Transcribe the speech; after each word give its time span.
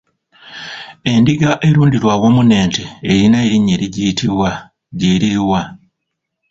Endiga 1.11 1.51
erundirwa 1.67 2.11
awamu 2.15 2.41
n’ente 2.45 2.83
erina 3.09 3.37
erinnya 3.45 3.71
erigiyitibwa, 3.77 4.49
lye 4.97 5.13
liri 5.21 5.39
wa? 5.49 5.61